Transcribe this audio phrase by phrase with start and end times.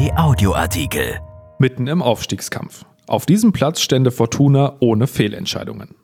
[0.00, 1.20] RP Audioartikel.
[1.58, 2.86] Mitten im Aufstiegskampf.
[3.06, 5.94] Auf diesem Platz stände Fortuna ohne Fehlentscheidungen.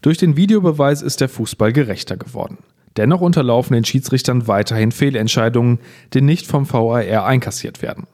[0.00, 2.58] Durch den Videobeweis ist der Fußball gerechter geworden.
[2.96, 5.80] Dennoch unterlaufen den Schiedsrichtern weiterhin Fehlentscheidungen,
[6.14, 8.06] die nicht vom VAR einkassiert werden.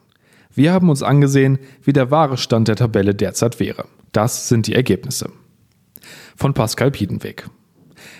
[0.53, 3.85] Wir haben uns angesehen, wie der wahre Stand der Tabelle derzeit wäre.
[4.11, 5.31] Das sind die Ergebnisse.
[6.35, 7.47] Von Pascal Piedenweg.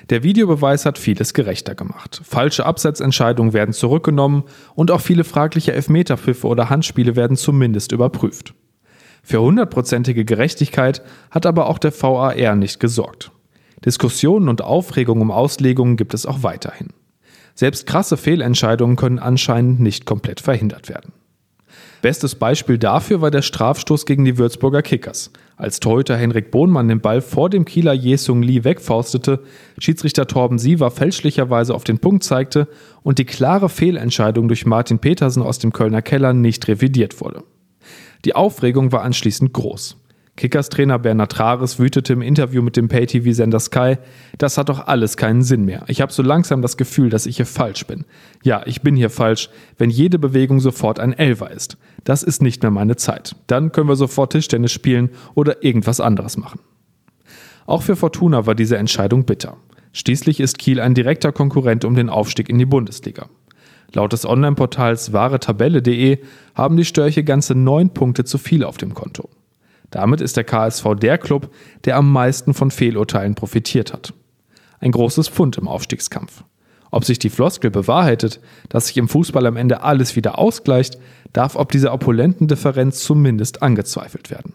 [0.10, 2.22] Der Videobeweis hat vieles gerechter gemacht.
[2.24, 4.44] Falsche Absetzentscheidungen werden zurückgenommen
[4.76, 8.54] und auch viele fragliche Elfmeterpfiffe oder Handspiele werden zumindest überprüft.
[9.24, 13.32] Für hundertprozentige Gerechtigkeit hat aber auch der VAR nicht gesorgt.
[13.84, 16.90] Diskussionen und Aufregung um Auslegungen gibt es auch weiterhin.
[17.56, 21.14] Selbst krasse Fehlentscheidungen können anscheinend nicht komplett verhindert werden.
[22.06, 25.32] Bestes Beispiel dafür war der Strafstoß gegen die Würzburger Kickers.
[25.58, 29.40] Als Torhüter Henrik Bohnmann den Ball vor dem Kieler Jesung Lee wegfaustete,
[29.80, 32.68] Schiedsrichter Torben Siever fälschlicherweise auf den Punkt zeigte
[33.02, 37.44] und die klare Fehlentscheidung durch Martin Petersen aus dem Kölner Keller nicht revidiert wurde.
[38.24, 39.98] Die Aufregung war anschließend groß.
[40.38, 43.98] Kickers-Trainer Bernhard Trares wütete im Interview mit dem Pay-TV-Sender Sky,
[44.38, 45.86] das hat doch alles keinen Sinn mehr.
[45.88, 48.04] Ich habe so langsam das Gefühl, dass ich hier falsch bin.
[48.44, 51.78] Ja, ich bin hier falsch, wenn jede Bewegung sofort ein Elfer ist.
[52.04, 53.36] Das ist nicht mehr meine Zeit.
[53.48, 56.60] Dann können wir sofort Tischtennis spielen oder irgendwas anderes machen.
[57.66, 59.56] Auch für Fortuna war diese Entscheidung bitter.
[59.94, 63.30] Schließlich ist Kiel ein direkter Konkurrent um den Aufstieg in die Bundesliga.
[63.94, 66.20] Laut des Online-Portals wahretabelle.de
[66.54, 69.30] haben die Störche ganze neun Punkte zu viel auf dem Konto.
[69.96, 71.54] Damit ist der KSV der Club,
[71.86, 74.14] der am meisten von Fehlurteilen profitiert hat.
[74.80, 76.44] Ein großes Pfund im Aufstiegskampf.
[76.92, 80.98] Ob sich die Floskel bewahrheitet, dass sich im Fußball am Ende alles wieder ausgleicht,
[81.32, 84.52] darf ob dieser opulenten Differenz zumindest angezweifelt werden.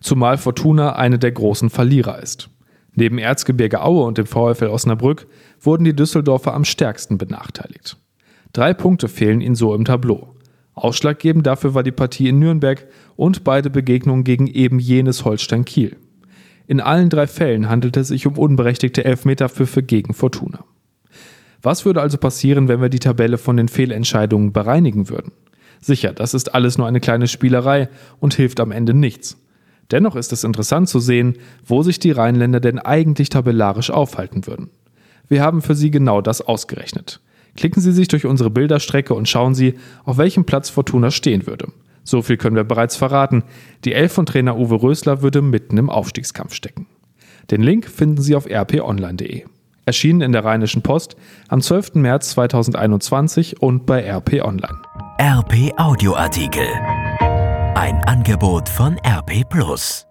[0.00, 2.48] Zumal Fortuna eine der großen Verlierer ist.
[2.94, 5.26] Neben Erzgebirge Aue und dem VfL Osnabrück
[5.60, 7.96] wurden die Düsseldorfer am stärksten benachteiligt.
[8.52, 10.35] Drei Punkte fehlen ihnen so im Tableau.
[10.76, 15.96] Ausschlaggebend dafür war die Partie in Nürnberg und beide Begegnungen gegen eben jenes Holstein Kiel.
[16.66, 20.64] In allen drei Fällen handelte es sich um unberechtigte Elfmeterpfiffe gegen Fortuna.
[21.62, 25.32] Was würde also passieren, wenn wir die Tabelle von den Fehlentscheidungen bereinigen würden?
[25.80, 27.88] Sicher, das ist alles nur eine kleine Spielerei
[28.20, 29.38] und hilft am Ende nichts.
[29.90, 34.68] Dennoch ist es interessant zu sehen, wo sich die Rheinländer denn eigentlich tabellarisch aufhalten würden.
[35.28, 37.20] Wir haben für sie genau das ausgerechnet.
[37.56, 39.74] Klicken Sie sich durch unsere Bilderstrecke und schauen Sie,
[40.04, 41.68] auf welchem Platz Fortuna stehen würde.
[42.04, 43.42] So viel können wir bereits verraten.
[43.84, 46.86] Die Elf von Trainer Uwe Rösler würde mitten im Aufstiegskampf stecken.
[47.50, 49.44] Den Link finden Sie auf rponline.de.
[49.86, 51.16] Erschienen in der Rheinischen Post
[51.48, 51.94] am 12.
[51.94, 54.78] März 2021 und bei RP Online.
[55.20, 56.66] RP Audioartikel.
[57.74, 60.06] Ein Angebot von RP Plus.